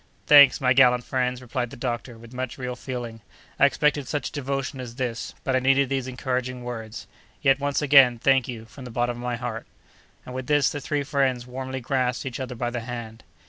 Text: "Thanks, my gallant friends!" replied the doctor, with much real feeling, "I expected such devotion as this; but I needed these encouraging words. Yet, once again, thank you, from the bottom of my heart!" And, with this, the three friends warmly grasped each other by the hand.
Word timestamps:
"Thanks, 0.25 0.59
my 0.59 0.73
gallant 0.73 1.03
friends!" 1.03 1.43
replied 1.43 1.69
the 1.69 1.77
doctor, 1.77 2.17
with 2.17 2.33
much 2.33 2.57
real 2.57 2.75
feeling, 2.75 3.21
"I 3.59 3.67
expected 3.67 4.07
such 4.07 4.31
devotion 4.31 4.79
as 4.79 4.95
this; 4.95 5.35
but 5.43 5.55
I 5.55 5.59
needed 5.59 5.89
these 5.89 6.07
encouraging 6.07 6.63
words. 6.63 7.05
Yet, 7.43 7.59
once 7.59 7.83
again, 7.83 8.17
thank 8.17 8.47
you, 8.47 8.65
from 8.65 8.85
the 8.85 8.89
bottom 8.89 9.17
of 9.17 9.23
my 9.23 9.35
heart!" 9.35 9.67
And, 10.25 10.33
with 10.33 10.47
this, 10.47 10.71
the 10.71 10.81
three 10.81 11.03
friends 11.03 11.45
warmly 11.45 11.81
grasped 11.81 12.25
each 12.25 12.39
other 12.39 12.55
by 12.55 12.71
the 12.71 12.79
hand. 12.79 13.23